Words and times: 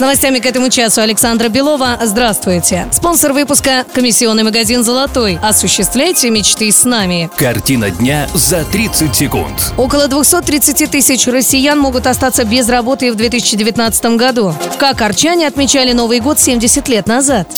С 0.00 0.02
новостями 0.02 0.38
к 0.38 0.46
этому 0.46 0.70
часу 0.70 1.02
Александра 1.02 1.50
Белова. 1.50 1.98
Здравствуйте. 2.02 2.88
Спонсор 2.90 3.34
выпуска– 3.34 3.84
комиссионный 3.92 4.44
магазин 4.44 4.82
«Золотой». 4.82 5.38
Осуществляйте 5.42 6.30
мечты 6.30 6.72
с 6.72 6.84
нами. 6.84 7.30
Картина 7.36 7.90
дня 7.90 8.26
за 8.32 8.64
30 8.64 9.14
секунд. 9.14 9.74
Около 9.76 10.08
230 10.08 10.90
тысяч 10.90 11.26
россиян 11.26 11.78
могут 11.78 12.06
остаться 12.06 12.46
без 12.46 12.70
работы 12.70 13.12
в 13.12 13.16
2019 13.16 14.16
году. 14.16 14.54
Как 14.78 15.02
арчане 15.02 15.46
отмечали 15.46 15.92
Новый 15.92 16.20
год 16.20 16.40
70 16.40 16.88
лет 16.88 17.06
назад. 17.06 17.48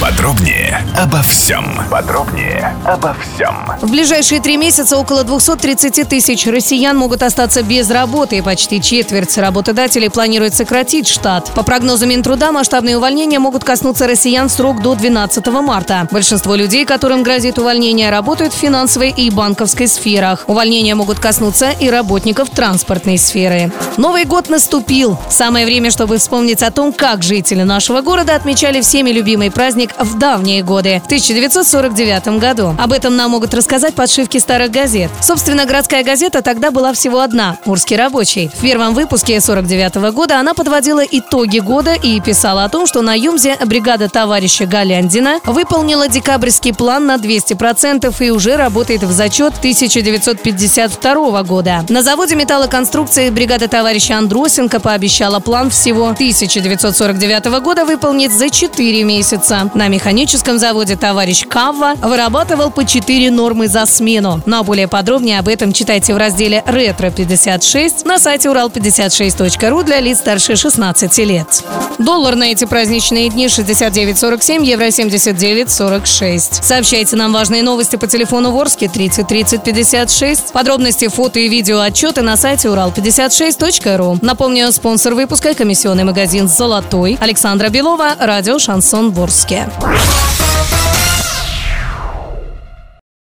Подробнее 0.00 0.86
обо 0.96 1.20
всем. 1.22 1.64
Подробнее 1.90 2.72
обо 2.84 3.16
всем. 3.20 3.66
В 3.82 3.90
ближайшие 3.90 4.40
три 4.40 4.56
месяца 4.56 4.96
около 4.96 5.24
230 5.24 6.08
тысяч 6.08 6.46
россиян 6.46 6.96
могут 6.96 7.24
остаться 7.24 7.64
без 7.64 7.90
работы. 7.90 8.36
и 8.36 8.40
Почти 8.40 8.80
четверть 8.80 9.36
работодателей 9.36 10.08
планирует 10.08 10.54
сократить 10.54 11.08
штат. 11.08 11.50
По 11.52 11.64
прогнозам 11.64 12.10
Минтруда, 12.10 12.52
масштабные 12.52 12.96
увольнения 12.96 13.40
могут 13.40 13.64
коснуться 13.64 14.06
россиян 14.06 14.48
в 14.48 14.52
срок 14.52 14.82
до 14.82 14.94
12 14.94 15.44
марта. 15.48 16.06
Большинство 16.12 16.54
людей, 16.54 16.84
которым 16.84 17.24
грозит 17.24 17.58
увольнение, 17.58 18.10
работают 18.10 18.54
в 18.54 18.56
финансовой 18.56 19.10
и 19.10 19.30
банковской 19.30 19.88
сферах. 19.88 20.44
Увольнения 20.46 20.94
могут 20.94 21.18
коснуться 21.18 21.70
и 21.70 21.90
работников 21.90 22.50
транспортной 22.50 23.18
сферы. 23.18 23.72
Новый 23.96 24.26
год 24.26 24.48
наступил. 24.48 25.18
Самое 25.28 25.66
время, 25.66 25.90
чтобы 25.90 26.18
вспомнить 26.18 26.62
о 26.62 26.70
том, 26.70 26.92
как 26.92 27.24
жители 27.24 27.64
нашего 27.64 28.00
города 28.00 28.36
отмечали 28.36 28.80
всеми 28.80 29.10
любимый 29.10 29.50
праздник 29.50 29.87
в 29.98 30.18
давние 30.18 30.62
годы, 30.62 31.00
в 31.02 31.06
1949 31.06 32.38
году. 32.38 32.74
Об 32.78 32.92
этом 32.92 33.16
нам 33.16 33.32
могут 33.32 33.54
рассказать 33.54 33.94
подшивки 33.94 34.38
старых 34.38 34.70
газет. 34.70 35.10
Собственно, 35.20 35.64
городская 35.64 36.02
газета 36.02 36.42
тогда 36.42 36.70
была 36.70 36.92
всего 36.92 37.20
одна– 37.20 37.58
«Урский 37.66 37.96
рабочий». 37.96 38.50
В 38.54 38.60
первом 38.60 38.94
выпуске 38.94 39.40
49 39.40 40.12
года 40.12 40.38
она 40.38 40.54
подводила 40.54 41.02
итоги 41.04 41.58
года 41.58 41.94
и 41.94 42.20
писала 42.20 42.64
о 42.64 42.68
том, 42.68 42.86
что 42.86 43.02
на 43.02 43.14
Юмзе 43.14 43.56
бригада 43.64 44.08
товарища 44.08 44.66
Галяндина 44.66 45.40
выполнила 45.44 46.08
декабрьский 46.08 46.74
план 46.74 47.06
на 47.06 47.16
200% 47.16 48.14
и 48.24 48.30
уже 48.30 48.56
работает 48.56 49.02
в 49.02 49.12
зачет 49.12 49.54
1952 49.58 51.42
года. 51.42 51.84
На 51.88 52.02
заводе 52.02 52.34
металлоконструкции 52.34 53.30
бригада 53.30 53.68
товарища 53.68 54.16
Андросенко 54.18 54.80
пообещала 54.80 55.40
план 55.40 55.70
всего 55.70 56.08
1949 56.08 57.60
года 57.60 57.84
выполнить 57.84 58.32
за 58.32 58.50
4 58.50 59.04
месяца. 59.04 59.70
На 59.78 59.86
механическом 59.86 60.58
заводе 60.58 60.96
товарищ 60.96 61.46
Кавва 61.46 61.94
вырабатывал 62.02 62.72
по 62.72 62.84
4 62.84 63.30
нормы 63.30 63.68
за 63.68 63.86
смену. 63.86 64.42
Ну 64.44 64.58
а 64.58 64.62
более 64.64 64.88
подробнее 64.88 65.38
об 65.38 65.46
этом 65.46 65.72
читайте 65.72 66.14
в 66.14 66.16
разделе 66.16 66.64
«Ретро-56» 66.66 68.04
на 68.04 68.18
сайте 68.18 68.48
урал56.ру 68.48 69.84
для 69.84 70.00
лиц 70.00 70.18
старше 70.18 70.56
16 70.56 71.18
лет. 71.18 71.62
Доллар 71.98 72.34
на 72.34 72.50
эти 72.50 72.64
праздничные 72.64 73.28
дни 73.28 73.46
69.47, 73.46 74.64
евро 74.64 74.86
79.46. 74.86 76.64
Сообщайте 76.64 77.14
нам 77.14 77.32
важные 77.32 77.62
новости 77.62 77.94
по 77.94 78.08
телефону 78.08 78.50
Ворске 78.50 78.88
30 78.88 79.28
30 79.28 79.62
56. 79.62 80.52
Подробности, 80.52 81.06
фото 81.06 81.38
и 81.38 81.48
видео 81.48 81.78
отчеты 81.78 82.22
на 82.22 82.36
сайте 82.36 82.66
урал56.ру. 82.66 84.18
Напомню, 84.22 84.72
спонсор 84.72 85.14
выпуска– 85.14 85.54
комиссионный 85.54 86.02
магазин 86.02 86.48
«Золотой». 86.48 87.16
Александра 87.20 87.68
Белова, 87.68 88.16
радио 88.18 88.58
«Шансон 88.58 89.12
Ворске». 89.12 89.67
Bye. 89.76 90.27